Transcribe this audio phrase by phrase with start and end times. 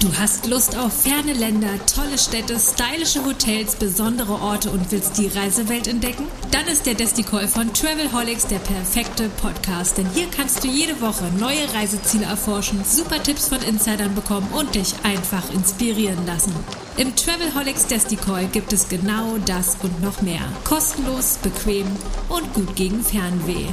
[0.00, 5.26] Du hast Lust auf ferne Länder, tolle Städte, stylische Hotels, besondere Orte und willst die
[5.26, 6.26] Reisewelt entdecken?
[6.52, 11.24] Dann ist der Desticall von Travelholics der perfekte Podcast, denn hier kannst du jede Woche
[11.40, 16.54] neue Reiseziele erforschen, super Tipps von Insidern bekommen und dich einfach inspirieren lassen.
[16.96, 20.42] Im Travelholics Desticall gibt es genau das und noch mehr.
[20.64, 21.86] Kostenlos, bequem
[22.28, 23.66] und gut gegen Fernweh.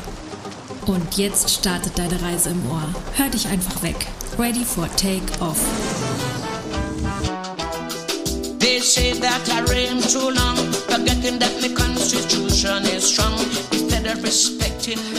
[0.85, 2.83] Und jetzt startet deine Reise im Ohr.
[3.15, 3.95] Hör dich einfach weg.
[4.37, 5.59] Ready for take off.
[8.59, 10.57] They say that I reign too long,
[10.89, 13.33] forgetting that my constitution is strong.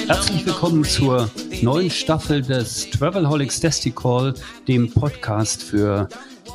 [0.06, 1.30] Herzlich willkommen zur
[1.62, 4.34] neuen Staffel des Travelholics Desticall,
[4.68, 6.08] dem Podcast für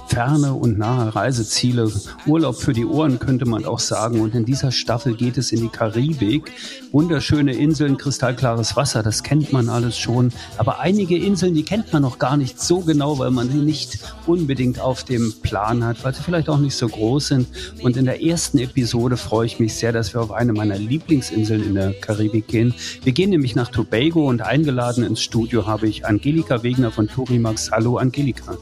[0.09, 1.91] ferne und nahe Reiseziele.
[2.25, 4.21] Urlaub für die Ohren könnte man auch sagen.
[4.21, 6.51] Und in dieser Staffel geht es in die Karibik.
[6.91, 10.31] Wunderschöne Inseln, kristallklares Wasser, das kennt man alles schon.
[10.57, 13.99] Aber einige Inseln, die kennt man noch gar nicht so genau, weil man sie nicht
[14.25, 17.47] unbedingt auf dem Plan hat, weil sie vielleicht auch nicht so groß sind.
[17.81, 21.63] Und in der ersten Episode freue ich mich sehr, dass wir auf eine meiner Lieblingsinseln
[21.63, 22.73] in der Karibik gehen.
[23.03, 27.69] Wir gehen nämlich nach Tobago und eingeladen ins Studio habe ich Angelika Wegner von Turimax.
[27.71, 28.57] Hallo Angelika.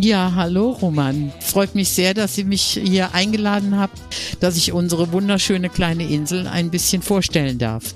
[0.00, 1.32] Ja, hallo Roman.
[1.38, 3.96] Freut mich sehr, dass ihr mich hier eingeladen habt,
[4.40, 7.94] dass ich unsere wunderschöne kleine Insel ein bisschen vorstellen darf.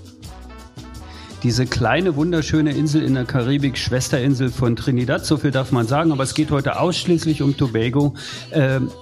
[1.43, 6.13] Diese kleine, wunderschöne Insel in der Karibik, Schwesterinsel von Trinidad, so viel darf man sagen,
[6.13, 8.15] aber es geht heute ausschließlich um Tobago.
[8.53, 8.93] Ähm,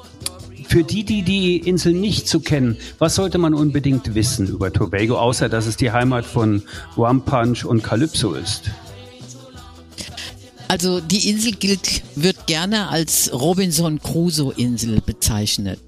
[0.67, 5.19] für die, die die Insel nicht zu kennen, was sollte man unbedingt wissen über Tobago,
[5.19, 6.63] außer dass es die Heimat von
[6.97, 8.71] Rum Punch und Calypso ist?
[10.69, 15.79] Also die Insel gilt, wird gerne als Robinson Crusoe Insel bezeichnet,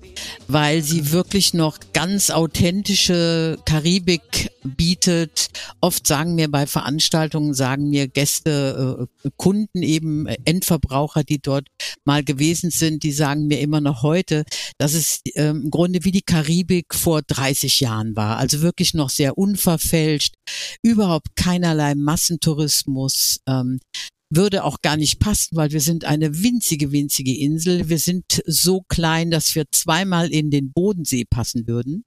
[0.46, 5.48] weil sie wirklich noch ganz authentische Karibik bietet.
[5.80, 11.66] Oft sagen mir bei Veranstaltungen, sagen mir Gäste, äh, Kunden eben, Endverbraucher, die dort
[12.04, 14.44] mal gewesen sind, die sagen mir immer noch heute,
[14.78, 18.36] dass es äh, im Grunde wie die Karibik vor 30 Jahren war.
[18.36, 20.34] Also wirklich noch sehr unverfälscht,
[20.82, 23.40] überhaupt keinerlei Massentourismus.
[23.48, 23.80] Ähm,
[24.30, 27.88] würde auch gar nicht passen, weil wir sind eine winzige, winzige Insel.
[27.88, 32.04] Wir sind so klein, dass wir zweimal in den Bodensee passen würden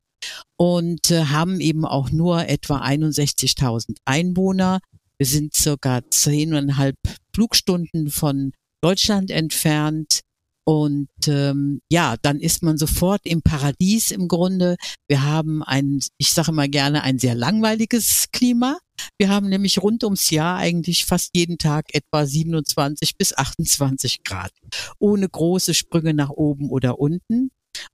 [0.57, 4.79] und äh, haben eben auch nur etwa 61.000 Einwohner.
[5.17, 6.95] Wir sind circa zehneinhalb
[7.33, 10.21] Flugstunden von Deutschland entfernt.
[10.65, 14.75] Und ähm, ja, dann ist man sofort im Paradies im Grunde.
[15.07, 18.77] Wir haben ein, ich sage immer gerne, ein sehr langweiliges Klima.
[19.17, 24.51] Wir haben nämlich rund ums Jahr eigentlich fast jeden Tag etwa 27 bis 28 Grad,
[24.99, 27.49] ohne große Sprünge nach oben oder unten.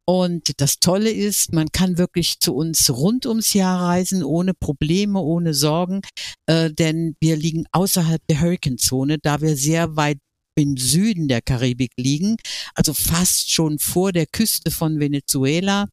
[0.06, 5.22] Und das Tolle ist, man kann wirklich zu uns rund ums Jahr reisen, ohne Probleme,
[5.22, 6.02] ohne Sorgen,
[6.48, 10.18] äh, denn wir liegen außerhalb der Hurricane-Zone, da wir sehr weit
[10.58, 12.38] im Süden der Karibik liegen,
[12.76, 15.88] also fast schon vor der Küste von Venezuela.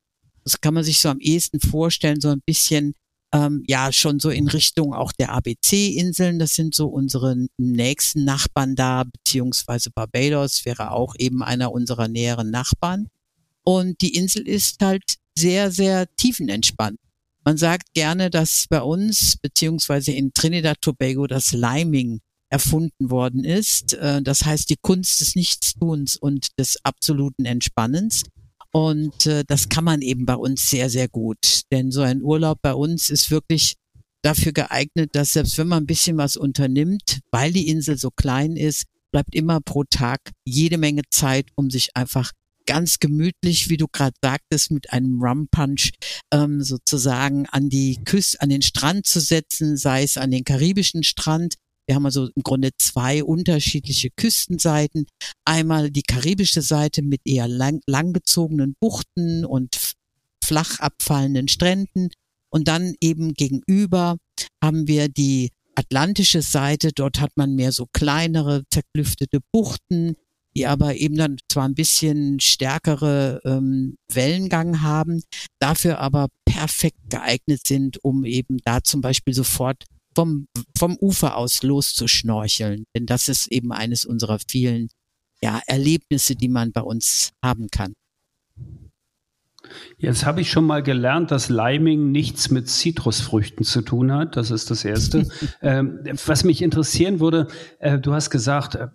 [0.45, 2.95] Das kann man sich so am ehesten vorstellen, so ein bisschen
[3.33, 6.39] ähm, ja schon so in Richtung auch der ABC-Inseln.
[6.39, 12.51] Das sind so unsere nächsten Nachbarn da, beziehungsweise Barbados wäre auch eben einer unserer näheren
[12.51, 13.09] Nachbarn.
[13.65, 16.99] Und die Insel ist halt sehr, sehr tiefenentspannt.
[17.45, 22.21] Man sagt gerne, dass bei uns, beziehungsweise in Trinidad Tobago, das Liming
[22.51, 23.95] erfunden worden ist.
[23.95, 28.25] Äh, das heißt, die Kunst des Nichtstuns und des absoluten Entspannens.
[28.73, 31.63] Und äh, das kann man eben bei uns sehr, sehr gut.
[31.71, 33.75] Denn so ein Urlaub bei uns ist wirklich
[34.23, 38.57] dafür geeignet, dass selbst wenn man ein bisschen was unternimmt, weil die Insel so klein
[38.57, 42.33] ist, bleibt immer pro Tag jede Menge Zeit, um sich einfach
[42.67, 45.91] ganz gemütlich, wie du gerade sagtest, mit einem Rum Punch
[46.33, 51.03] ähm, sozusagen an die Küste, an den Strand zu setzen, sei es an den karibischen
[51.03, 51.55] Strand
[51.87, 55.07] wir haben also im Grunde zwei unterschiedliche Küstenseiten.
[55.45, 59.95] Einmal die karibische Seite mit eher lang, langgezogenen Buchten und
[60.43, 62.11] flach abfallenden Stränden.
[62.49, 64.17] Und dann eben gegenüber
[64.63, 66.93] haben wir die atlantische Seite.
[66.95, 70.17] Dort hat man mehr so kleinere, zerklüftete Buchten,
[70.57, 75.23] die aber eben dann zwar ein bisschen stärkere ähm, Wellengang haben,
[75.59, 79.85] dafür aber perfekt geeignet sind, um eben da zum Beispiel sofort
[80.15, 80.47] vom,
[80.77, 82.85] vom Ufer aus loszuschnorcheln.
[82.95, 84.89] Denn das ist eben eines unserer vielen
[85.43, 87.95] ja, Erlebnisse, die man bei uns haben kann.
[89.97, 94.37] Jetzt habe ich schon mal gelernt, dass Liming nichts mit Zitrusfrüchten zu tun hat.
[94.37, 95.27] Das ist das Erste.
[95.63, 98.89] ähm, was mich interessieren würde, äh, du hast gesagt, äh,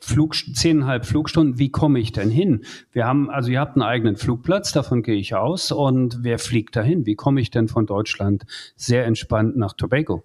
[0.00, 2.64] Flug, zehneinhalb Flugstunden, wie komme ich denn hin?
[2.92, 5.72] Wir haben, also ihr habt einen eigenen Flugplatz, davon gehe ich aus.
[5.72, 7.06] Und wer fliegt dahin?
[7.06, 8.44] Wie komme ich denn von Deutschland
[8.76, 10.22] sehr entspannt nach Tobago?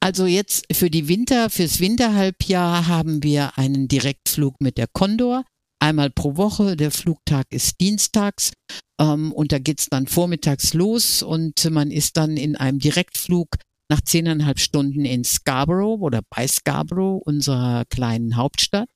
[0.00, 5.44] Also jetzt für die Winter, fürs Winterhalbjahr haben wir einen Direktflug mit der Condor.
[5.80, 6.76] Einmal pro Woche.
[6.76, 8.52] Der Flugtag ist dienstags.
[9.00, 13.56] Ähm, und da geht's dann vormittags los und man ist dann in einem Direktflug
[13.90, 18.88] nach zehneinhalb Stunden in Scarborough oder bei Scarborough, unserer kleinen Hauptstadt.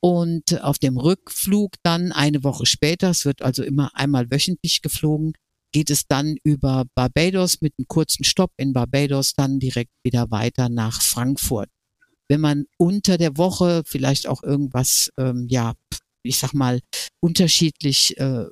[0.00, 5.34] Und auf dem Rückflug dann eine Woche später, es wird also immer einmal wöchentlich geflogen,
[5.74, 10.68] geht es dann über Barbados mit einem kurzen Stopp in Barbados dann direkt wieder weiter
[10.68, 11.68] nach Frankfurt.
[12.28, 15.74] Wenn man unter der Woche vielleicht auch irgendwas, ähm, ja,
[16.22, 16.80] ich sag mal,
[17.20, 18.44] unterschiedlich äh,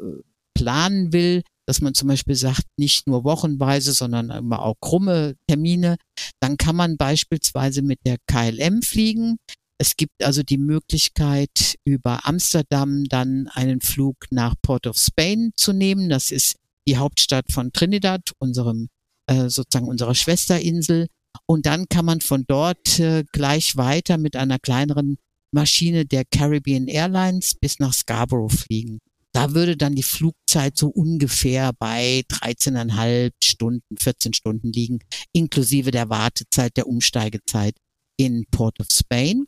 [0.52, 5.98] planen will, dass man zum Beispiel sagt, nicht nur wochenweise, sondern immer auch krumme Termine,
[6.40, 9.36] dann kann man beispielsweise mit der KLM fliegen.
[9.78, 15.72] Es gibt also die Möglichkeit, über Amsterdam dann einen Flug nach Port of Spain zu
[15.72, 16.08] nehmen.
[16.08, 18.88] Das ist die Hauptstadt von Trinidad, unserem
[19.26, 21.08] äh, sozusagen unserer Schwesterinsel.
[21.46, 25.16] Und dann kann man von dort äh, gleich weiter mit einer kleineren
[25.52, 29.00] Maschine der Caribbean Airlines bis nach Scarborough fliegen.
[29.34, 34.98] Da würde dann die Flugzeit so ungefähr bei 13,5 Stunden, 14 Stunden liegen,
[35.32, 37.74] inklusive der Wartezeit, der Umsteigezeit
[38.18, 39.46] in Port of Spain.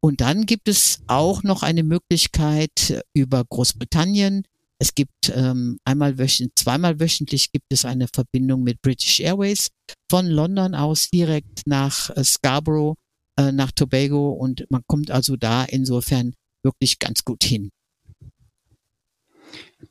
[0.00, 4.42] Und dann gibt es auch noch eine Möglichkeit über Großbritannien
[4.82, 9.68] es gibt ähm, einmal wöchentlich, zweimal wöchentlich gibt es eine Verbindung mit British Airways
[10.10, 12.96] von London aus direkt nach äh, Scarborough,
[13.38, 16.34] äh, nach Tobago und man kommt also da insofern
[16.64, 17.70] wirklich ganz gut hin.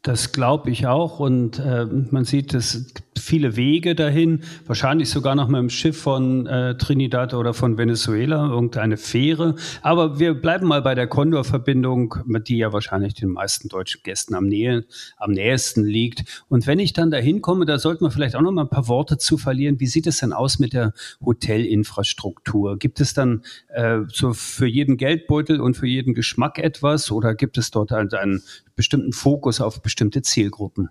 [0.02, 5.48] Das glaube ich auch und äh, man sieht, es viele Wege dahin, wahrscheinlich sogar noch
[5.48, 9.56] mit dem Schiff von äh, Trinidad oder von Venezuela, irgendeine Fähre.
[9.82, 12.16] Aber wir bleiben mal bei der Condor-Verbindung,
[12.48, 14.86] die ja wahrscheinlich den meisten deutschen Gästen am, Nähe,
[15.18, 16.44] am nähesten liegt.
[16.50, 18.88] Und wenn ich dann dahin komme, da sollten wir vielleicht auch noch mal ein paar
[18.88, 19.80] Worte zu verlieren.
[19.80, 20.94] Wie sieht es denn aus mit der
[21.24, 22.78] Hotelinfrastruktur?
[22.78, 27.58] Gibt es dann äh, so für jeden Geldbeutel und für jeden Geschmack etwas oder gibt
[27.58, 28.42] es dort halt einen
[28.76, 30.90] bestimmten Fokus auf bestimmte Zielgruppen?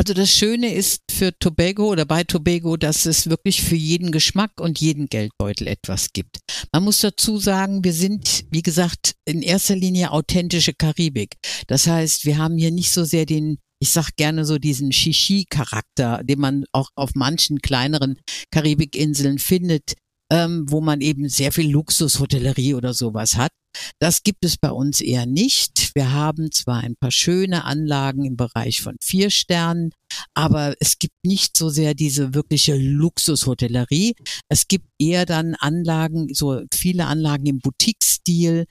[0.00, 4.58] Also das Schöne ist für Tobago oder bei Tobago, dass es wirklich für jeden Geschmack
[4.58, 6.38] und jeden Geldbeutel etwas gibt.
[6.72, 11.36] Man muss dazu sagen, wir sind, wie gesagt, in erster Linie authentische Karibik.
[11.66, 16.22] Das heißt, wir haben hier nicht so sehr den ich sag gerne so diesen Shishi-Charakter,
[16.22, 18.18] den man auch auf manchen kleineren
[18.50, 19.94] Karibikinseln findet,
[20.30, 23.50] ähm, wo man eben sehr viel Luxushotellerie oder sowas hat.
[23.98, 25.90] Das gibt es bei uns eher nicht.
[25.94, 29.90] Wir haben zwar ein paar schöne Anlagen im Bereich von vier Sternen,
[30.34, 34.14] aber es gibt nicht so sehr diese wirkliche Luxushotellerie.
[34.48, 38.66] Es gibt eher dann Anlagen, so viele Anlagen im Boutique-Stil,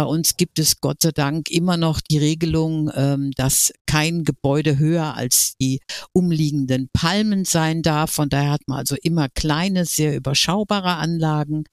[0.00, 4.78] bei uns gibt es Gott sei Dank immer noch die Regelung, ähm, dass kein Gebäude
[4.78, 5.80] höher als die
[6.14, 8.10] umliegenden Palmen sein darf.
[8.10, 11.64] Von daher hat man also immer kleine, sehr überschaubare Anlagen.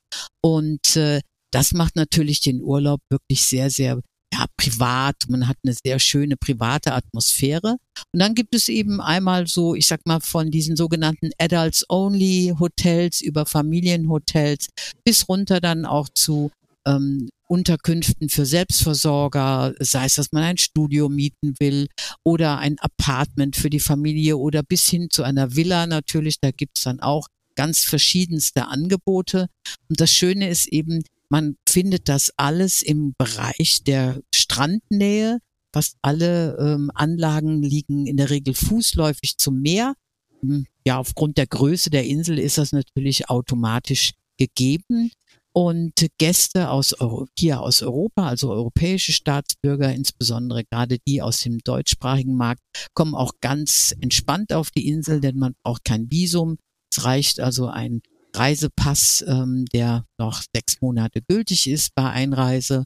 [0.44, 1.22] Und äh,
[1.54, 4.02] das macht natürlich den Urlaub wirklich sehr, sehr
[4.34, 5.16] ja, privat.
[5.30, 7.78] Man hat eine sehr schöne private Atmosphäre.
[8.14, 13.22] Und dann gibt es eben einmal so, ich sag mal, von diesen sogenannten Adults-Only Hotels
[13.22, 14.68] über Familienhotels
[15.06, 16.52] bis runter dann auch zu
[16.88, 21.88] ähm, Unterkünften für Selbstversorger, sei es, dass man ein Studio mieten will
[22.24, 26.40] oder ein Apartment für die Familie oder bis hin zu einer Villa natürlich.
[26.42, 29.48] Da gibt's dann auch ganz verschiedenste Angebote.
[29.90, 35.40] Und das Schöne ist eben, man findet das alles im Bereich der Strandnähe.
[35.74, 39.94] Fast alle ähm, Anlagen liegen in der Regel fußläufig zum Meer.
[40.42, 45.12] Hm, ja, aufgrund der Größe der Insel ist das natürlich automatisch gegeben.
[45.58, 51.58] Und Gäste aus Euro, hier aus Europa, also europäische Staatsbürger, insbesondere gerade die aus dem
[51.58, 52.62] deutschsprachigen Markt,
[52.94, 56.60] kommen auch ganz entspannt auf die Insel, denn man braucht kein Visum.
[56.92, 58.04] Es reicht also ein
[58.36, 62.84] Reisepass, ähm, der noch sechs Monate gültig ist bei Einreise.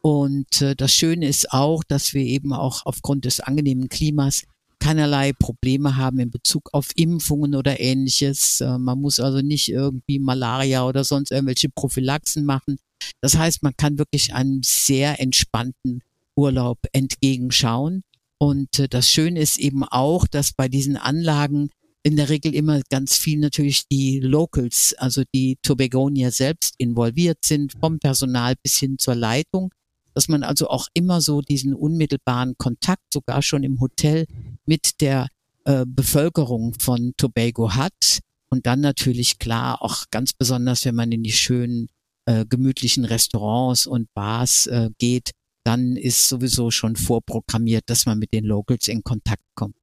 [0.00, 4.44] Und äh, das Schöne ist auch, dass wir eben auch aufgrund des angenehmen Klimas
[4.84, 8.60] keinerlei Probleme haben in Bezug auf Impfungen oder ähnliches.
[8.60, 12.76] Äh, man muss also nicht irgendwie Malaria oder sonst irgendwelche Prophylaxen machen.
[13.22, 16.02] Das heißt, man kann wirklich einen sehr entspannten
[16.36, 18.02] Urlaub entgegenschauen.
[18.36, 21.70] Und äh, das Schöne ist eben auch, dass bei diesen Anlagen
[22.02, 27.72] in der Regel immer ganz viel natürlich die Locals, also die Tobagonier selbst involviert sind,
[27.80, 29.70] vom Personal bis hin zur Leitung
[30.14, 34.26] dass man also auch immer so diesen unmittelbaren Kontakt sogar schon im Hotel
[34.66, 35.28] mit der
[35.64, 38.20] äh, Bevölkerung von Tobago hat.
[38.50, 41.88] Und dann natürlich klar auch ganz besonders, wenn man in die schönen,
[42.26, 45.32] äh, gemütlichen Restaurants und Bars äh, geht,
[45.64, 49.76] dann ist sowieso schon vorprogrammiert, dass man mit den Locals in Kontakt kommt.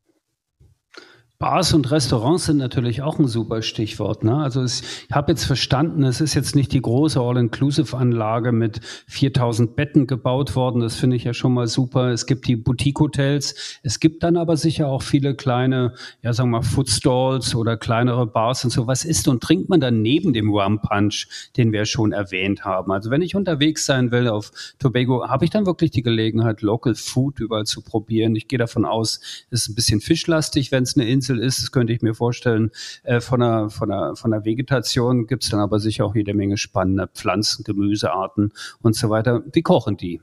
[1.41, 4.23] Bars und Restaurants sind natürlich auch ein super Stichwort.
[4.23, 4.37] Ne?
[4.37, 9.75] Also es, ich habe jetzt verstanden, es ist jetzt nicht die große All-Inclusive-Anlage mit 4000
[9.75, 10.81] Betten gebaut worden.
[10.81, 12.09] Das finde ich ja schon mal super.
[12.09, 13.79] Es gibt die Boutique-Hotels.
[13.81, 18.27] Es gibt dann aber sicher auch viele kleine, ja sagen wir mal, Foodstalls oder kleinere
[18.27, 18.85] Bars und so.
[18.85, 22.91] Was isst und trinkt man dann neben dem Rum Punch, den wir schon erwähnt haben?
[22.91, 26.93] Also wenn ich unterwegs sein will auf Tobago, habe ich dann wirklich die Gelegenheit, Local
[26.93, 28.35] Food überall zu probieren.
[28.35, 31.61] Ich gehe davon aus, es ist ein bisschen fischlastig, wenn es eine Insel Insel ist,
[31.61, 32.71] das könnte ich mir vorstellen.
[33.03, 36.33] Äh, von, der, von, der, von der Vegetation gibt es dann aber sicher auch jede
[36.33, 39.43] Menge spannende Pflanzen, Gemüsearten und so weiter.
[39.53, 40.21] Wie kochen die?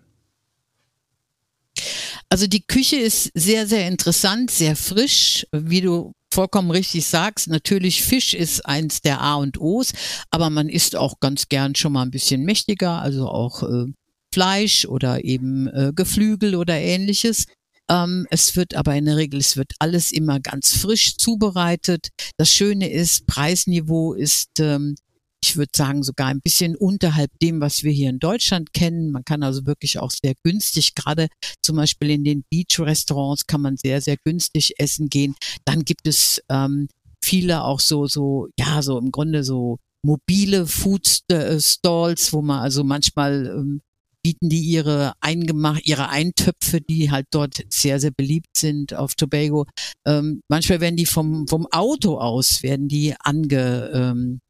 [2.30, 7.48] Also die Küche ist sehr, sehr interessant, sehr frisch, wie du vollkommen richtig sagst.
[7.48, 9.92] Natürlich Fisch ist eins der A und O's,
[10.30, 13.86] aber man isst auch ganz gern schon mal ein bisschen mächtiger, also auch äh,
[14.34, 17.46] Fleisch oder eben äh, Geflügel oder ähnliches.
[17.90, 22.08] Ähm, es wird aber in der Regel, es wird alles immer ganz frisch zubereitet.
[22.36, 24.96] Das Schöne ist, Preisniveau ist, ähm,
[25.42, 29.12] ich würde sagen, sogar ein bisschen unterhalb dem, was wir hier in Deutschland kennen.
[29.12, 31.28] Man kann also wirklich auch sehr günstig, gerade
[31.62, 35.34] zum Beispiel in den Beach-Restaurants kann man sehr, sehr günstig essen gehen.
[35.64, 36.88] Dann gibt es ähm,
[37.22, 42.60] viele auch so, so, ja, so im Grunde so mobile Food äh, Stalls, wo man
[42.60, 43.80] also manchmal ähm,
[44.28, 49.64] bieten die ihre eingemacht, ihre Eintöpfe, die halt dort sehr, sehr beliebt sind auf Tobago.
[50.06, 54.40] Ähm, manchmal werden die vom, vom Auto aus, werden die ange, ähm,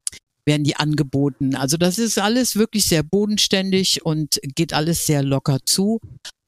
[0.44, 1.54] werden die angeboten.
[1.54, 6.00] Also das ist alles wirklich sehr bodenständig und geht alles sehr locker zu.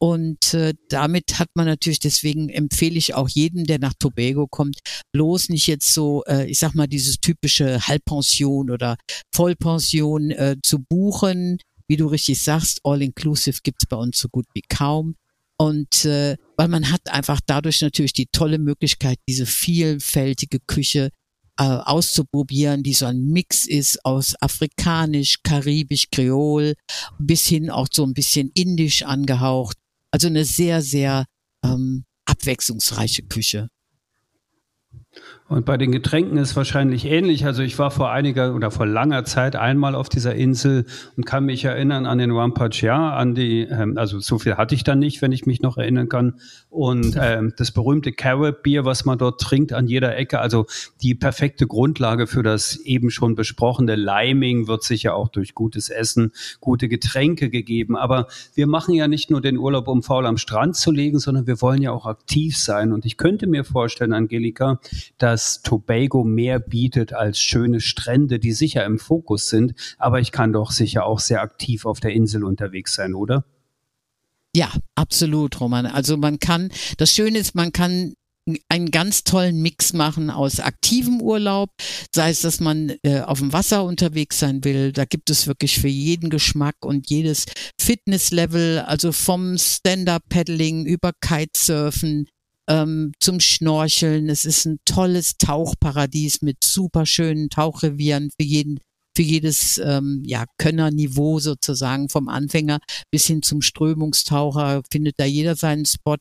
[0.02, 4.80] Und äh, damit hat man natürlich, deswegen empfehle ich auch jedem, der nach Tobago kommt,
[5.12, 8.96] bloß nicht jetzt so, äh, ich sag mal, dieses typische Halbpension oder
[9.32, 11.58] Vollpension äh, zu buchen,
[11.90, 15.16] wie du richtig sagst, All-Inclusive gibt's bei uns so gut wie kaum.
[15.56, 21.11] Und äh, weil man hat einfach dadurch natürlich die tolle Möglichkeit, diese vielfältige Küche
[21.59, 26.75] äh, auszuprobieren, die so ein Mix ist aus afrikanisch, karibisch, kreol,
[27.18, 29.76] bis hin auch so ein bisschen indisch angehaucht.
[30.12, 31.26] Also eine sehr, sehr
[31.64, 33.68] ähm, abwechslungsreiche Küche.
[35.50, 37.45] Und bei den Getränken ist wahrscheinlich ähnlich.
[37.45, 41.45] Also ich war vor einiger oder vor langer Zeit einmal auf dieser Insel und kann
[41.45, 45.23] mich erinnern an den Wampachia, an die, ähm, also so viel hatte ich dann nicht,
[45.23, 46.37] wenn ich mich noch erinnern kann.
[46.69, 50.38] Und ähm, das berühmte Carrot Bier, was man dort trinkt an jeder Ecke.
[50.38, 50.66] Also
[51.02, 56.30] die perfekte Grundlage für das eben schon besprochene Liming wird sicher auch durch gutes Essen,
[56.61, 57.97] gute Getränke gegeben.
[57.97, 61.49] Aber wir machen ja nicht nur den Urlaub, um faul am Strand zu legen, sondern
[61.49, 62.92] wir wollen ja auch aktiv sein.
[62.92, 64.78] Und ich könnte mir vorstellen, Angelika,
[65.19, 70.32] dass dass Tobago mehr bietet als schöne Strände, die sicher im Fokus sind, aber ich
[70.32, 73.47] kann doch sicher auch sehr aktiv auf der Insel unterwegs sein, oder?
[74.54, 75.87] Ja, absolut, Roman.
[75.87, 78.12] Also man kann, das Schöne ist, man kann
[78.68, 81.70] einen ganz tollen Mix machen aus aktivem Urlaub,
[82.14, 84.92] sei es, dass man äh, auf dem Wasser unterwegs sein will.
[84.92, 87.47] Da gibt es wirklich für jeden Geschmack und jedes
[87.80, 92.26] Fitnesslevel, also vom Stand-up-Paddling über Kitesurfen,
[92.70, 94.30] ähm, zum Schnorcheln.
[94.30, 98.80] Es ist ein tolles Tauchparadies mit super schönen Tauchrevieren für jeden
[99.16, 102.78] für jedes ähm, ja, Könnerniveau sozusagen vom Anfänger
[103.10, 106.16] bis hin zum Strömungstaucher findet da jeder seinen Spot.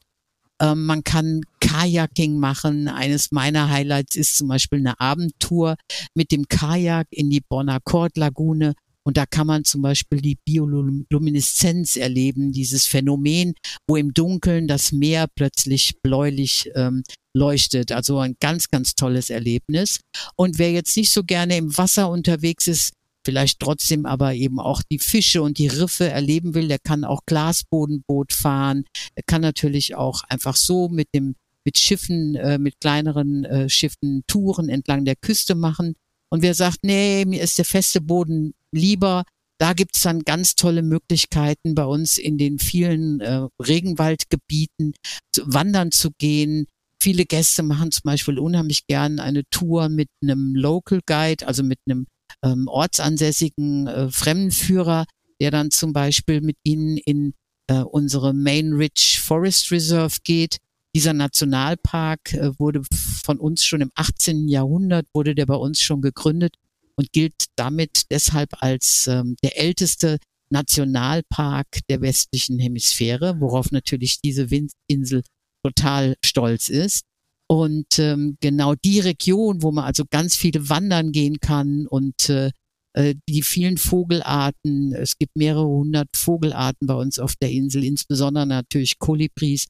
[0.60, 2.88] Ähm, man kann Kajaking machen.
[2.88, 5.75] Eines meiner Highlights ist zum Beispiel eine Abendtour
[6.15, 8.74] mit dem Kajak in die Bonaccord Lagune
[9.10, 13.56] und da kann man zum Beispiel die Biolumineszenz erleben, dieses Phänomen,
[13.88, 17.01] wo im Dunkeln das Meer plötzlich bläulich ähm,
[17.36, 17.92] leuchtet.
[17.92, 20.00] Also ein ganz, ganz tolles Erlebnis.
[20.36, 22.94] Und wer jetzt nicht so gerne im Wasser unterwegs ist,
[23.25, 27.22] vielleicht trotzdem aber eben auch die Fische und die Riffe erleben will, der kann auch
[27.25, 28.86] Glasbodenboot fahren.
[29.16, 31.34] Er kann natürlich auch einfach so mit dem
[31.66, 35.96] mit Schiffen, äh, mit kleineren äh, Schiffen Touren entlang der Küste machen.
[36.30, 39.24] Und wer sagt, nee, mir ist der feste Boden lieber,
[39.60, 44.94] da gibt's dann ganz tolle Möglichkeiten bei uns in den vielen äh, Regenwaldgebieten
[45.34, 46.66] zu, wandern zu gehen.
[47.02, 51.80] Viele Gäste machen zum Beispiel unheimlich gern eine Tour mit einem Local Guide, also mit
[51.86, 52.08] einem
[52.44, 55.06] ähm, ortsansässigen äh, Fremdenführer,
[55.42, 57.34] der dann zum Beispiel mit ihnen in
[57.68, 60.58] äh, unsere Main Ridge Forest Reserve geht.
[60.96, 62.84] Dieser Nationalpark äh, wurde
[63.24, 64.48] von uns schon im 18.
[64.48, 66.56] Jahrhundert, wurde der bei uns schon gegründet
[67.00, 70.18] und gilt damit deshalb als ähm, der älteste
[70.51, 75.24] Nationalpark der westlichen Hemisphäre, worauf natürlich diese Windinsel
[75.65, 77.03] total stolz ist.
[77.50, 82.51] Und ähm, genau die Region, wo man also ganz viele wandern gehen kann und äh,
[82.94, 88.46] äh die vielen Vogelarten, es gibt mehrere hundert Vogelarten bei uns auf der Insel, insbesondere
[88.46, 89.68] natürlich Kolibris.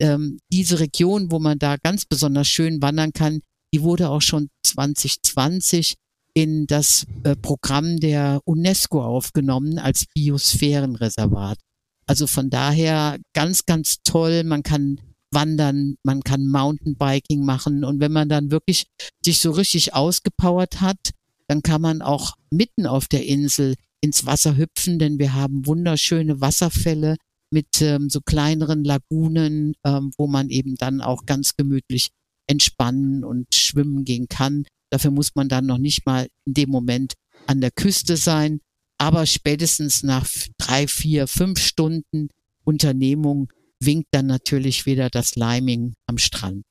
[0.00, 3.40] Ähm, diese Region, wo man da ganz besonders schön wandern kann,
[3.72, 5.94] die wurde auch schon 2020
[6.34, 11.58] in das äh, Programm der UNESCO aufgenommen als Biosphärenreservat.
[12.06, 14.44] Also von daher ganz, ganz toll.
[14.44, 18.86] Man kann wandern, man kann Mountainbiking machen und wenn man dann wirklich
[19.24, 21.10] sich so richtig ausgepowert hat,
[21.48, 26.40] dann kann man auch mitten auf der Insel ins Wasser hüpfen, denn wir haben wunderschöne
[26.40, 27.16] Wasserfälle
[27.50, 32.10] mit ähm, so kleineren Lagunen, ähm, wo man eben dann auch ganz gemütlich
[32.46, 34.64] entspannen und schwimmen gehen kann.
[34.92, 37.14] Dafür muss man dann noch nicht mal in dem Moment
[37.46, 38.60] an der Küste sein.
[38.98, 42.28] Aber spätestens nach drei, vier, fünf Stunden
[42.62, 46.62] Unternehmung winkt dann natürlich wieder das Liming am Strand.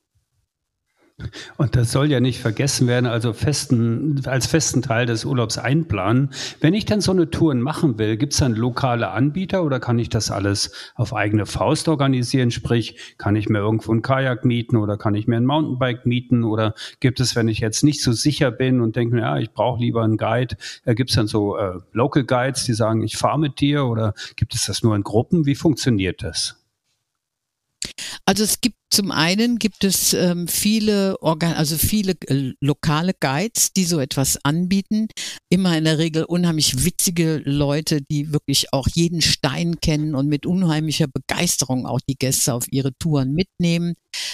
[1.57, 6.29] Und das soll ja nicht vergessen werden, also festen, als festen Teil des Urlaubs einplanen.
[6.59, 9.99] Wenn ich dann so eine Tour machen will, gibt es dann lokale Anbieter oder kann
[9.99, 12.51] ich das alles auf eigene Faust organisieren?
[12.51, 16.43] Sprich, kann ich mir irgendwo ein Kajak mieten oder kann ich mir ein Mountainbike mieten?
[16.43, 19.81] Oder gibt es, wenn ich jetzt nicht so sicher bin und denke ja, ich brauche
[19.81, 23.39] lieber einen Guide, äh, gibt es dann so äh, Local Guides, die sagen, ich fahre
[23.39, 25.45] mit dir oder gibt es das nur in Gruppen?
[25.45, 26.60] Wie funktioniert das?
[28.25, 33.71] Also es gibt zum einen gibt es ähm, viele Organ also viele äh, lokale Guides,
[33.71, 35.07] die so etwas anbieten.
[35.49, 40.45] Immer in der Regel unheimlich witzige Leute, die wirklich auch jeden Stein kennen und mit
[40.45, 43.93] unheimlicher Begeisterung auch die Gäste auf ihre Touren mitnehmen.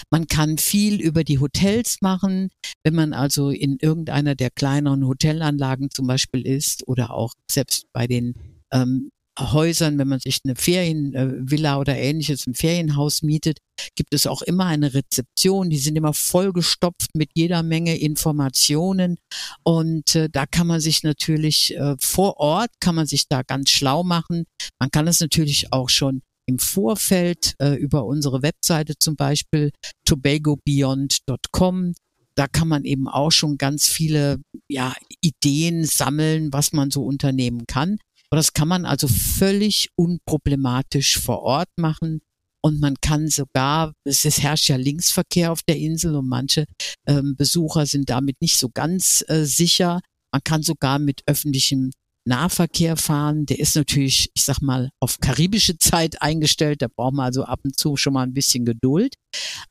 [0.10, 2.50] Man kann viel über die Hotels machen,
[2.84, 8.08] wenn man also in irgendeiner der kleineren Hotelanlagen zum Beispiel ist oder auch selbst bei
[8.08, 8.34] den
[8.72, 13.60] ähm, Häusern, wenn man sich eine Ferienvilla oder ähnliches im Ferienhaus mietet,
[13.96, 15.70] gibt es auch immer eine Rezeption.
[15.70, 19.18] Die sind immer vollgestopft mit jeder Menge Informationen.
[19.64, 23.70] Und äh, da kann man sich natürlich äh, vor Ort, kann man sich da ganz
[23.70, 24.46] schlau machen.
[24.80, 29.72] Man kann es natürlich auch schon im Vorfeld äh, über unsere Webseite zum Beispiel
[30.06, 31.94] tobagobeyond.com
[32.38, 34.40] da kann man eben auch schon ganz viele
[34.70, 37.98] ja, Ideen sammeln, was man so unternehmen kann.
[38.30, 42.22] Das kann man also völlig unproblematisch vor Ort machen.
[42.62, 46.66] Und man kann sogar, es herrscht ja Linksverkehr auf der Insel und manche
[47.08, 50.02] ähm, Besucher sind damit nicht so ganz äh, sicher.
[50.34, 51.92] Man kann sogar mit öffentlichem
[52.28, 53.46] Nahverkehr fahren.
[53.46, 56.82] Der ist natürlich, ich sag mal, auf karibische Zeit eingestellt.
[56.82, 59.16] Da braucht man also ab und zu schon mal ein bisschen Geduld.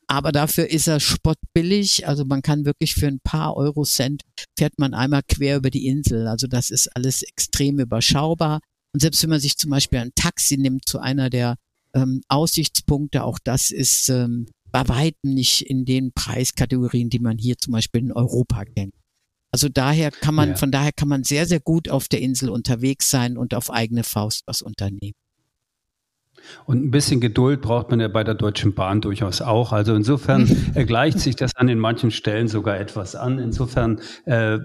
[0.07, 2.07] Aber dafür ist er spottbillig.
[2.07, 4.23] Also man kann wirklich für ein paar Euro Cent
[4.57, 6.27] fährt man einmal quer über die Insel.
[6.27, 8.59] Also das ist alles extrem überschaubar.
[8.93, 11.55] Und selbst wenn man sich zum Beispiel ein Taxi nimmt zu einer der
[11.93, 17.57] ähm, Aussichtspunkte, auch das ist ähm, bei weitem nicht in den Preiskategorien, die man hier
[17.57, 18.93] zum Beispiel in Europa kennt.
[19.51, 20.55] Also daher kann man, ja.
[20.55, 24.03] von daher kann man sehr, sehr gut auf der Insel unterwegs sein und auf eigene
[24.03, 25.15] Faust was unternehmen.
[26.65, 29.73] Und ein bisschen Geduld braucht man ja bei der Deutschen Bahn durchaus auch.
[29.73, 30.45] Also insofern
[30.85, 33.39] gleicht sich das an in manchen Stellen sogar etwas an.
[33.39, 34.59] Insofern äh,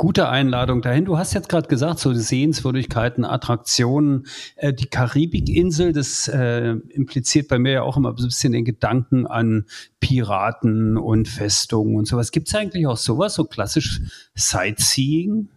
[0.00, 1.04] gute Einladung dahin.
[1.04, 7.58] Du hast jetzt gerade gesagt, so Sehenswürdigkeiten, Attraktionen, äh, die Karibikinsel, das äh, impliziert bei
[7.58, 9.66] mir ja auch immer so ein bisschen den Gedanken an
[10.00, 12.30] Piraten und Festungen und sowas.
[12.30, 14.00] Gibt es eigentlich auch sowas, so klassisch
[14.34, 15.50] Sightseeing?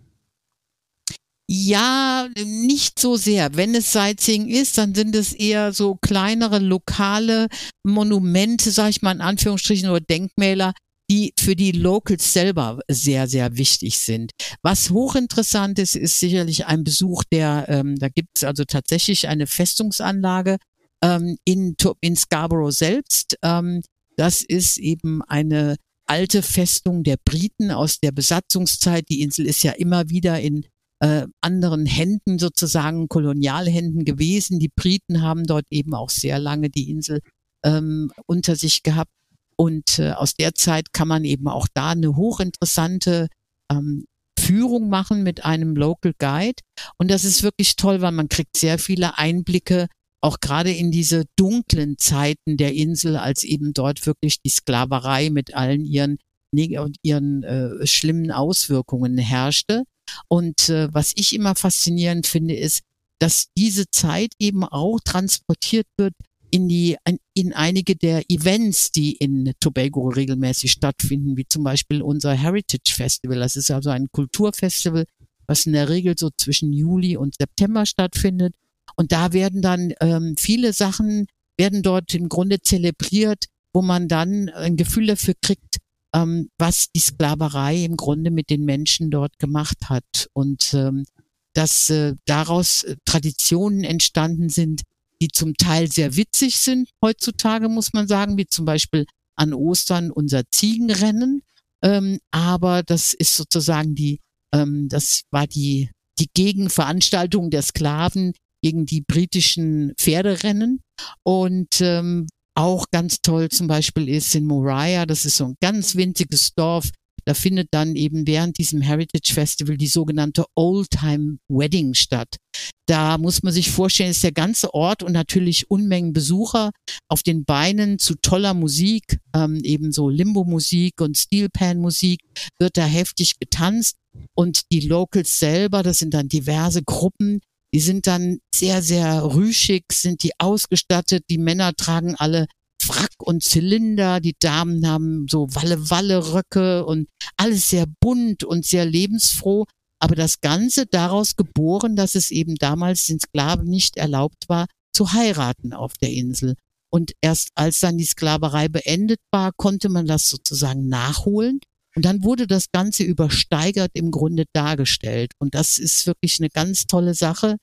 [1.49, 3.55] Ja, nicht so sehr.
[3.55, 7.47] Wenn es Sightseeing ist, dann sind es eher so kleinere lokale
[7.83, 10.73] Monumente, sag ich mal in Anführungsstrichen, oder Denkmäler,
[11.13, 14.31] die für die Locals selber sehr, sehr wichtig sind.
[14.63, 19.45] Was hochinteressant ist, ist sicherlich ein Besuch der, ähm, da gibt es also tatsächlich eine
[19.45, 20.57] Festungsanlage
[21.03, 23.37] ähm, in, in Scarborough selbst.
[23.43, 23.83] Ähm,
[24.17, 25.75] das ist eben eine
[26.07, 29.07] alte Festung der Briten aus der Besatzungszeit.
[29.09, 30.65] Die Insel ist ja immer wieder in
[30.99, 34.57] äh, anderen Händen sozusagen, Kolonialhänden gewesen.
[34.57, 37.19] Die Briten haben dort eben auch sehr lange die Insel
[37.63, 39.11] ähm, unter sich gehabt.
[39.55, 43.27] Und äh, aus der Zeit kann man eben auch da eine hochinteressante
[43.71, 44.05] ähm,
[44.39, 46.61] Führung machen mit einem Local Guide.
[46.97, 49.87] Und das ist wirklich toll, weil man kriegt sehr viele Einblicke,
[50.21, 55.53] auch gerade in diese dunklen Zeiten der Insel, als eben dort wirklich die Sklaverei mit
[55.53, 56.17] allen ihren
[56.55, 59.83] ihren äh, schlimmen Auswirkungen herrschte.
[60.27, 62.81] Und äh, was ich immer faszinierend finde, ist,
[63.19, 66.13] dass diese Zeit eben auch transportiert wird
[66.53, 66.97] in die,
[67.33, 73.39] in einige der Events, die in Tobago regelmäßig stattfinden, wie zum Beispiel unser Heritage Festival.
[73.39, 75.05] Das ist also ein Kulturfestival,
[75.47, 78.53] was in der Regel so zwischen Juli und September stattfindet.
[78.95, 81.25] Und da werden dann ähm, viele Sachen,
[81.57, 85.77] werden dort im Grunde zelebriert, wo man dann ein Gefühl dafür kriegt,
[86.13, 90.29] ähm, was die Sklaverei im Grunde mit den Menschen dort gemacht hat.
[90.33, 91.05] Und ähm,
[91.53, 94.83] dass äh, daraus äh, Traditionen entstanden sind,
[95.21, 100.11] die zum Teil sehr witzig sind heutzutage, muss man sagen, wie zum Beispiel an Ostern
[100.11, 101.41] unser Ziegenrennen.
[101.83, 104.19] Ähm, aber das ist sozusagen die,
[104.53, 110.81] ähm, das war die, die Gegenveranstaltung der Sklaven gegen die britischen Pferderennen.
[111.23, 115.95] Und ähm, auch ganz toll zum Beispiel ist in Moriah, das ist so ein ganz
[115.95, 116.89] winziges Dorf,
[117.25, 122.37] da findet dann eben während diesem Heritage Festival die sogenannte Old Time Wedding statt.
[122.85, 126.71] Da muss man sich vorstellen, ist der ganze Ort und natürlich Unmengen Besucher
[127.07, 132.19] auf den Beinen zu toller Musik, ähm, eben so Limbo-Musik und Steelpan-Musik,
[132.59, 133.95] wird da heftig getanzt
[134.35, 137.39] und die Locals selber, das sind dann diverse Gruppen,
[137.73, 142.47] die sind dann sehr, sehr rüschig, sind die ausgestattet, die Männer tragen alle
[142.83, 149.65] Frack und Zylinder, die Damen haben so Walle-Walle-Röcke und alles sehr bunt und sehr lebensfroh.
[149.99, 155.13] Aber das Ganze daraus geboren, dass es eben damals den Sklaven nicht erlaubt war, zu
[155.13, 156.55] heiraten auf der Insel.
[156.91, 161.59] Und erst als dann die Sklaverei beendet war, konnte man das sozusagen nachholen.
[161.95, 165.31] Und dann wurde das Ganze übersteigert im Grunde dargestellt.
[165.39, 167.57] Und das ist wirklich eine ganz tolle Sache,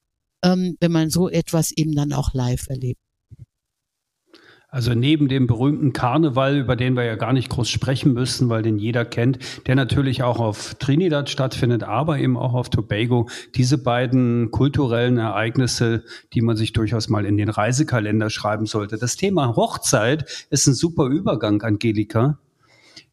[0.45, 3.01] ähm, wenn man so etwas eben dann auch live erlebt.
[4.73, 8.63] Also neben dem berühmten Karneval, über den wir ja gar nicht groß sprechen müssen, weil
[8.63, 13.29] den jeder kennt, der natürlich auch auf Trinidad stattfindet, aber eben auch auf Tobago.
[13.57, 18.97] Diese beiden kulturellen Ereignisse, die man sich durchaus mal in den Reisekalender schreiben sollte.
[18.97, 22.39] Das Thema Hochzeit ist ein super Übergang, Angelika.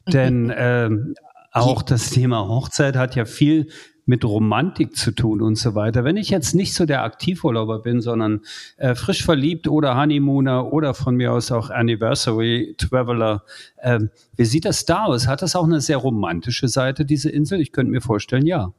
[0.06, 0.12] Mhm.
[0.12, 1.16] Denn ähm,
[1.52, 3.70] auch das Thema Hochzeit hat ja viel
[4.08, 6.04] mit Romantik zu tun und so weiter.
[6.04, 8.42] Wenn ich jetzt nicht so der Aktivurlauber bin, sondern
[8.78, 13.44] äh, frisch verliebt oder Honeymooner oder von mir aus auch Anniversary Traveler,
[13.78, 14.00] äh,
[14.36, 15.28] wie sieht das da aus?
[15.28, 17.60] Hat das auch eine sehr romantische Seite, diese Insel?
[17.62, 18.74] Ich könnte mir vorstellen, ja.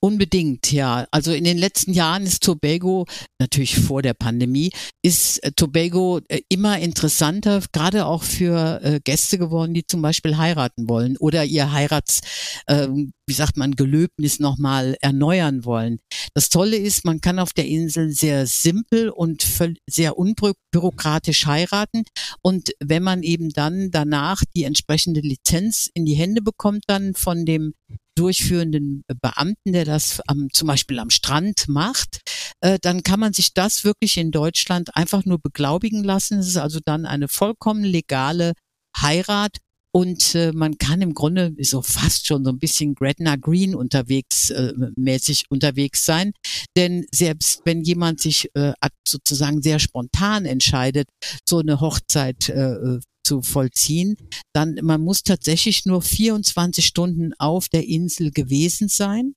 [0.00, 1.06] Unbedingt, ja.
[1.10, 3.06] Also in den letzten Jahren ist Tobago,
[3.38, 4.70] natürlich vor der Pandemie,
[5.02, 10.36] ist äh, Tobago äh, immer interessanter, gerade auch für äh, Gäste geworden, die zum Beispiel
[10.36, 12.20] heiraten wollen oder ihr Heirats,
[12.68, 16.00] ähm, wie sagt man, Gelöbnis nochmal erneuern wollen.
[16.34, 19.46] Das Tolle ist, man kann auf der Insel sehr simpel und
[19.88, 22.04] sehr unbürokratisch heiraten.
[22.42, 27.46] Und wenn man eben dann danach die entsprechende Lizenz in die Hände bekommt, dann von
[27.46, 27.74] dem
[28.14, 32.20] durchführenden Beamten, der das am, zum Beispiel am Strand macht,
[32.60, 36.38] äh, dann kann man sich das wirklich in Deutschland einfach nur beglaubigen lassen.
[36.38, 38.52] Es ist also dann eine vollkommen legale
[38.96, 39.58] Heirat
[39.96, 44.50] und äh, man kann im Grunde so fast schon so ein bisschen Gretna Green unterwegs,
[44.50, 46.32] äh, mäßig unterwegs sein.
[46.76, 48.72] Denn selbst wenn jemand sich äh,
[49.06, 51.06] sozusagen sehr spontan entscheidet,
[51.48, 54.16] so eine Hochzeit äh, zu vollziehen,
[54.52, 59.34] dann man muss tatsächlich nur 24 Stunden auf der Insel gewesen sein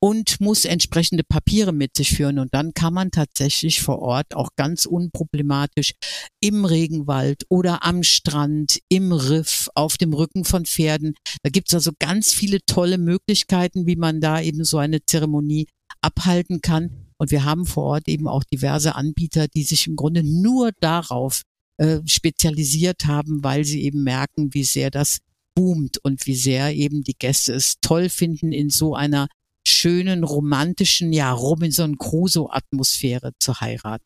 [0.00, 2.38] und muss entsprechende Papiere mit sich führen.
[2.38, 5.94] Und dann kann man tatsächlich vor Ort auch ganz unproblematisch
[6.40, 11.14] im Regenwald oder am Strand, im Riff, auf dem Rücken von Pferden.
[11.42, 15.66] Da gibt's also ganz viele tolle Möglichkeiten, wie man da eben so eine Zeremonie
[16.00, 17.06] abhalten kann.
[17.18, 21.42] Und wir haben vor Ort eben auch diverse Anbieter, die sich im Grunde nur darauf
[21.78, 25.18] äh, spezialisiert haben, weil sie eben merken, wie sehr das
[25.54, 29.28] boomt und wie sehr eben die Gäste es toll finden, in so einer
[29.66, 34.04] schönen, romantischen, ja, Robinson Crusoe-Atmosphäre zu heiraten.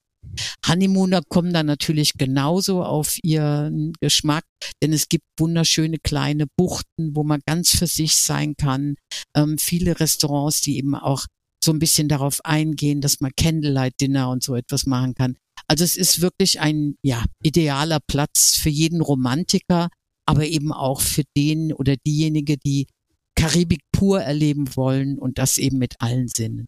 [0.67, 4.45] Honeymooner kommen dann natürlich genauso auf ihren Geschmack,
[4.83, 8.97] denn es gibt wunderschöne kleine Buchten, wo man ganz für sich sein kann.
[9.35, 11.27] Ähm, viele Restaurants, die eben auch
[11.63, 15.37] so ein bisschen darauf eingehen, dass man Candlelight Dinner und so etwas machen kann.
[15.71, 19.89] Also es ist wirklich ein ja, idealer Platz für jeden Romantiker,
[20.27, 22.89] aber eben auch für den oder diejenige, die
[23.37, 26.67] Karibik pur erleben wollen und das eben mit allen Sinnen.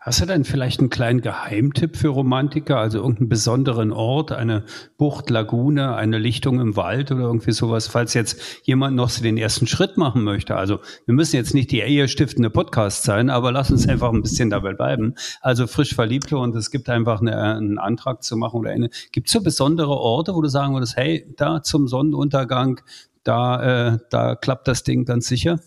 [0.00, 4.64] Hast du denn vielleicht einen kleinen Geheimtipp für Romantiker, also irgendeinen besonderen Ort, eine
[4.96, 9.66] Bucht, Lagune, eine Lichtung im Wald oder irgendwie sowas, falls jetzt jemand noch den ersten
[9.66, 10.56] Schritt machen möchte?
[10.56, 14.50] Also wir müssen jetzt nicht die ehestiftende Podcast sein, aber lass uns einfach ein bisschen
[14.50, 15.14] dabei bleiben.
[15.42, 18.90] Also frisch Verliebte und es gibt einfach eine, einen Antrag zu machen oder eine.
[19.12, 22.80] Gibt es so besondere Orte, wo du sagen würdest, hey, da zum Sonnenuntergang,
[23.24, 25.58] da, äh, da klappt das Ding ganz sicher?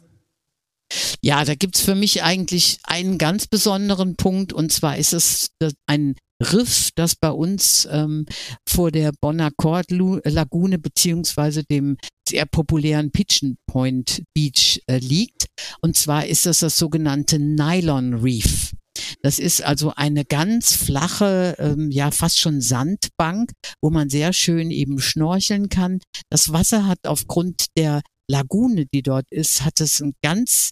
[1.22, 5.50] Ja, da gibt's für mich eigentlich einen ganz besonderen Punkt und zwar ist es
[5.86, 8.26] ein Riff, das bei uns ähm,
[8.68, 15.46] vor der Bonaccord Lagune beziehungsweise dem sehr populären Pigeon Point Beach äh, liegt.
[15.82, 18.74] Und zwar ist das das sogenannte Nylon Reef.
[19.22, 23.52] Das ist also eine ganz flache, ähm, ja fast schon Sandbank,
[23.82, 26.00] wo man sehr schön eben schnorcheln kann.
[26.30, 30.72] Das Wasser hat aufgrund der Lagune, die dort ist, hat es ein ganz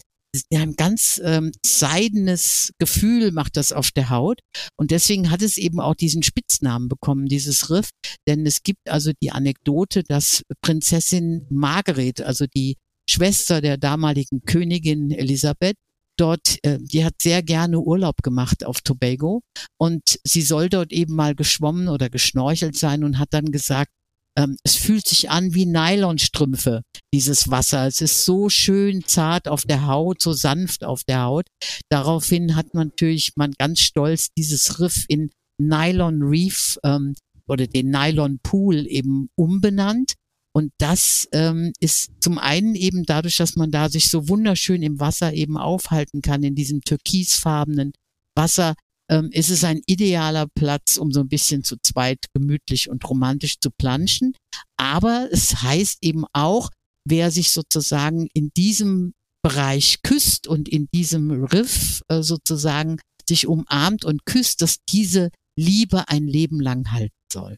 [0.53, 4.41] ein ganz ähm, seidenes Gefühl macht das auf der Haut.
[4.75, 7.89] Und deswegen hat es eben auch diesen Spitznamen bekommen, dieses Riff.
[8.27, 12.75] Denn es gibt also die Anekdote, dass Prinzessin Margaret, also die
[13.09, 15.77] Schwester der damaligen Königin Elisabeth,
[16.19, 19.41] dort, äh, die hat sehr gerne Urlaub gemacht auf Tobago
[19.77, 23.91] und sie soll dort eben mal geschwommen oder geschnorchelt sein und hat dann gesagt,
[24.39, 27.87] ähm, es fühlt sich an wie Nylonstrümpfe, dieses Wasser.
[27.87, 31.47] Es ist so schön zart auf der Haut, so sanft auf der Haut.
[31.89, 37.15] Daraufhin hat man natürlich man ganz stolz dieses Riff in Nylon Reef ähm,
[37.47, 40.13] oder den Nylon Pool eben umbenannt.
[40.55, 45.01] Und das ähm, ist zum einen eben dadurch, dass man da sich so wunderschön im
[45.01, 47.91] Wasser eben aufhalten kann, in diesem türkisfarbenen
[48.35, 48.75] Wasser,
[49.09, 53.59] ähm, ist es ein idealer Platz, um so ein bisschen zu zweit gemütlich und romantisch
[53.59, 54.35] zu planschen.
[54.77, 56.69] Aber es heißt eben auch,
[57.05, 64.05] wer sich sozusagen in diesem Bereich küsst und in diesem Riff äh, sozusagen sich umarmt
[64.05, 67.57] und küsst, dass diese Liebe ein Leben lang halten soll.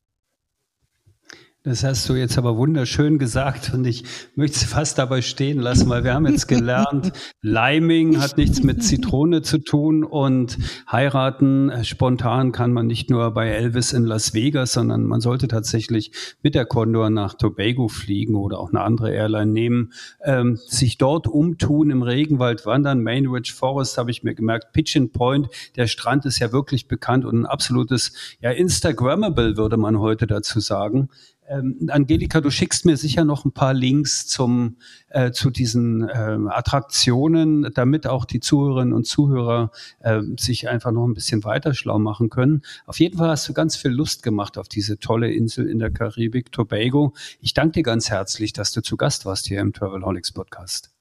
[1.63, 5.87] Das hast du jetzt aber wunderschön gesagt und ich möchte es fast dabei stehen lassen,
[5.89, 7.11] weil wir haben jetzt gelernt,
[7.43, 10.57] Liming hat nichts mit Zitrone zu tun und
[10.91, 15.47] heiraten äh, spontan kann man nicht nur bei Elvis in Las Vegas, sondern man sollte
[15.47, 19.93] tatsächlich mit der Condor nach Tobago fliegen oder auch eine andere Airline nehmen,
[20.23, 25.11] ähm, sich dort umtun, im Regenwald wandern, Main Ridge Forest habe ich mir gemerkt, Pigeon
[25.11, 30.25] Point, der Strand ist ja wirklich bekannt und ein absolutes, ja, Instagrammable würde man heute
[30.25, 31.09] dazu sagen.
[31.51, 34.77] Ähm, Angelika, du schickst mir sicher noch ein paar Links zum,
[35.09, 41.05] äh, zu diesen äh, Attraktionen, damit auch die Zuhörerinnen und Zuhörer äh, sich einfach noch
[41.05, 42.61] ein bisschen weiter schlau machen können.
[42.85, 45.91] Auf jeden Fall hast du ganz viel Lust gemacht auf diese tolle Insel in der
[45.91, 47.13] Karibik, Tobago.
[47.41, 50.91] Ich danke dir ganz herzlich, dass du zu Gast warst hier im Travelholics Podcast.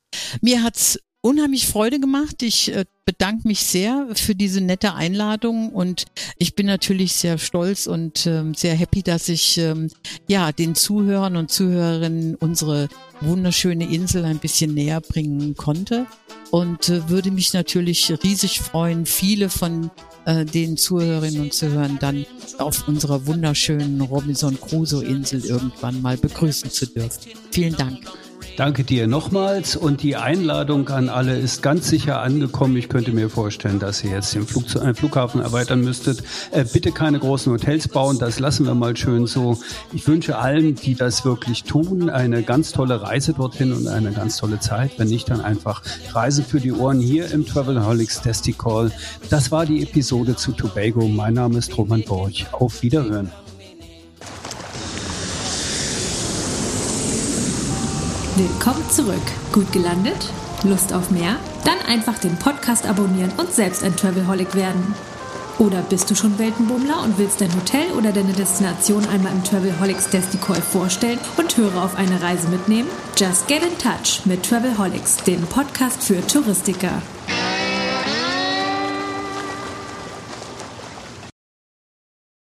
[0.41, 2.43] Mir hat's unheimlich Freude gemacht.
[2.43, 6.05] Ich äh, bedanke mich sehr für diese nette Einladung und
[6.39, 9.91] ich bin natürlich sehr stolz und ähm, sehr happy, dass ich ähm,
[10.29, 12.89] ja den Zuhörern und Zuhörerinnen unsere
[13.21, 16.07] wunderschöne Insel ein bisschen näher bringen konnte
[16.51, 19.91] und äh, würde mich natürlich riesig freuen, viele von
[20.25, 22.25] äh, den Zuhörerinnen und Zuhörern dann
[22.59, 27.33] auf unserer wunderschönen Robinson Crusoe Insel irgendwann mal begrüßen zu dürfen.
[27.51, 28.01] Vielen Dank.
[28.61, 32.77] Danke dir nochmals und die Einladung an alle ist ganz sicher angekommen.
[32.77, 34.47] Ich könnte mir vorstellen, dass ihr jetzt den
[34.79, 36.23] einem Flughafen erweitern müsstet.
[36.51, 39.57] Äh, bitte keine großen Hotels bauen, das lassen wir mal schön so.
[39.95, 44.37] Ich wünsche allen, die das wirklich tun, eine ganz tolle Reise dorthin und eine ganz
[44.37, 44.99] tolle Zeit.
[44.99, 45.81] Wenn nicht, dann einfach
[46.13, 48.93] Reisen für die Ohren hier im Travelholics Testicall.
[49.31, 51.09] Das war die Episode zu Tobago.
[51.09, 52.45] Mein Name ist Roman Borch.
[52.53, 53.31] Auf Wiederhören.
[58.37, 59.23] Willkommen zurück.
[59.53, 60.29] Gut gelandet?
[60.63, 61.37] Lust auf mehr?
[61.65, 64.95] Dann einfach den Podcast abonnieren und selbst ein Travelholic werden.
[65.59, 70.09] Oder bist du schon Weltenbummler und willst dein Hotel oder deine Destination einmal im Travelholics
[70.11, 72.89] Desticall vorstellen und Hörer auf eine Reise mitnehmen?
[73.19, 77.03] Just get in touch mit Travelholics, dem Podcast für Touristiker.